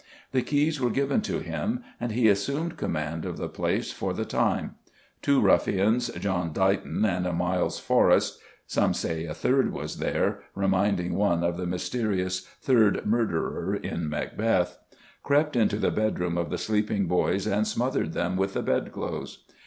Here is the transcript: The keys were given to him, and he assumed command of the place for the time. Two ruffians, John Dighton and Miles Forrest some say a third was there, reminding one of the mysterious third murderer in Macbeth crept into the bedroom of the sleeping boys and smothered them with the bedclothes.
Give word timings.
The 0.31 0.41
keys 0.41 0.81
were 0.81 0.89
given 0.89 1.21
to 1.21 1.41
him, 1.41 1.83
and 1.99 2.11
he 2.11 2.27
assumed 2.27 2.75
command 2.75 3.23
of 3.23 3.37
the 3.37 3.47
place 3.47 3.91
for 3.91 4.15
the 4.15 4.25
time. 4.25 4.73
Two 5.21 5.39
ruffians, 5.39 6.07
John 6.19 6.51
Dighton 6.51 7.05
and 7.05 7.31
Miles 7.37 7.77
Forrest 7.77 8.39
some 8.65 8.95
say 8.95 9.25
a 9.25 9.35
third 9.35 9.71
was 9.71 9.97
there, 9.99 10.39
reminding 10.55 11.13
one 11.13 11.43
of 11.43 11.55
the 11.55 11.67
mysterious 11.67 12.39
third 12.63 13.05
murderer 13.05 13.75
in 13.75 14.09
Macbeth 14.09 14.79
crept 15.21 15.55
into 15.55 15.75
the 15.77 15.91
bedroom 15.91 16.35
of 16.35 16.49
the 16.49 16.57
sleeping 16.57 17.05
boys 17.05 17.45
and 17.45 17.67
smothered 17.67 18.13
them 18.13 18.37
with 18.37 18.53
the 18.55 18.63
bedclothes. 18.63 19.45